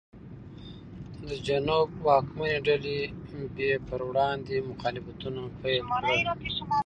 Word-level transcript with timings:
د 1.27 1.29
جنوب 1.47 1.89
واکمنې 2.07 2.57
ډلې 2.67 2.99
یې 3.61 3.73
پر 3.87 3.99
وړاندې 4.09 4.55
مخالفتونه 4.69 5.41
پیل 5.61 5.83
کړل. 5.97 6.17